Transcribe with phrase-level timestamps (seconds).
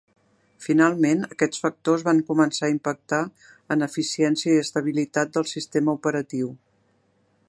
[0.67, 3.21] Finalment, aquests factors van començar a impactar
[3.75, 6.53] en eficiència i estabilitat del sistema operatiu.